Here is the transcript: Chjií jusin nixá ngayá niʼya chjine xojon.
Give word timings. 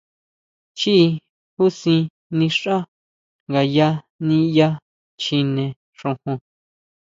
Chjií 0.79 1.07
jusin 1.57 2.01
nixá 2.37 2.75
ngayá 3.49 3.89
niʼya 4.27 4.69
chjine 5.21 5.65
xojon. 5.99 6.37